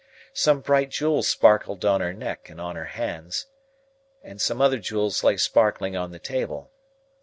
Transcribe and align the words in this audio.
Some 0.33 0.61
bright 0.61 0.89
jewels 0.89 1.27
sparkled 1.27 1.85
on 1.85 2.01
her 2.01 2.11
neck 2.11 2.49
and 2.49 2.59
on 2.59 2.75
her 2.75 2.85
hands, 2.85 3.45
and 4.23 4.41
some 4.41 4.59
other 4.59 4.79
jewels 4.79 5.23
lay 5.23 5.37
sparkling 5.37 5.95
on 5.95 6.09
the 6.09 6.17
table. 6.17 6.71